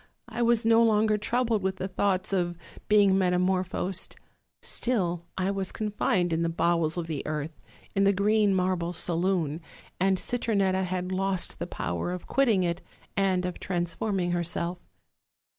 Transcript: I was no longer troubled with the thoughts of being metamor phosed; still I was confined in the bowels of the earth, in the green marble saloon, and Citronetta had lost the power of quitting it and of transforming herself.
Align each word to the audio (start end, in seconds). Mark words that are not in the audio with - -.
I 0.29 0.41
was 0.41 0.65
no 0.65 0.81
longer 0.81 1.15
troubled 1.19 1.61
with 1.61 1.75
the 1.75 1.87
thoughts 1.87 2.33
of 2.33 2.57
being 2.87 3.11
metamor 3.15 3.63
phosed; 3.63 4.15
still 4.63 5.25
I 5.37 5.51
was 5.51 5.71
confined 5.71 6.33
in 6.33 6.41
the 6.41 6.49
bowels 6.49 6.97
of 6.97 7.05
the 7.05 7.21
earth, 7.27 7.61
in 7.93 8.03
the 8.03 8.11
green 8.11 8.55
marble 8.55 8.93
saloon, 8.93 9.61
and 9.99 10.17
Citronetta 10.17 10.85
had 10.85 11.11
lost 11.11 11.59
the 11.59 11.67
power 11.67 12.11
of 12.13 12.25
quitting 12.25 12.63
it 12.63 12.81
and 13.15 13.45
of 13.45 13.59
transforming 13.59 14.31
herself. 14.31 14.79